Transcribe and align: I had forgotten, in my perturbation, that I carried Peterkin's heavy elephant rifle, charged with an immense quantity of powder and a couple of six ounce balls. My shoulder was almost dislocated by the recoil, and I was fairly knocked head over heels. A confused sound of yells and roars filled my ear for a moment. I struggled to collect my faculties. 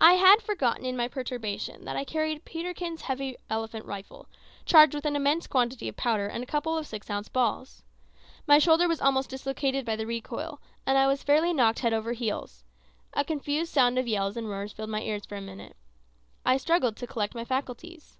I 0.00 0.12
had 0.12 0.42
forgotten, 0.42 0.84
in 0.86 0.96
my 0.96 1.08
perturbation, 1.08 1.84
that 1.86 1.96
I 1.96 2.04
carried 2.04 2.44
Peterkin's 2.44 3.02
heavy 3.02 3.36
elephant 3.50 3.84
rifle, 3.84 4.28
charged 4.64 4.94
with 4.94 5.04
an 5.06 5.16
immense 5.16 5.48
quantity 5.48 5.88
of 5.88 5.96
powder 5.96 6.28
and 6.28 6.44
a 6.44 6.46
couple 6.46 6.78
of 6.78 6.86
six 6.86 7.10
ounce 7.10 7.28
balls. 7.28 7.82
My 8.46 8.60
shoulder 8.60 8.86
was 8.86 9.00
almost 9.00 9.30
dislocated 9.30 9.84
by 9.84 9.96
the 9.96 10.06
recoil, 10.06 10.60
and 10.86 10.96
I 10.96 11.08
was 11.08 11.24
fairly 11.24 11.52
knocked 11.52 11.80
head 11.80 11.92
over 11.92 12.12
heels. 12.12 12.62
A 13.14 13.24
confused 13.24 13.72
sound 13.72 13.98
of 13.98 14.06
yells 14.06 14.36
and 14.36 14.48
roars 14.48 14.70
filled 14.72 14.90
my 14.90 15.02
ear 15.02 15.18
for 15.18 15.34
a 15.34 15.40
moment. 15.40 15.74
I 16.46 16.56
struggled 16.56 16.96
to 16.98 17.06
collect 17.08 17.34
my 17.34 17.44
faculties. 17.44 18.18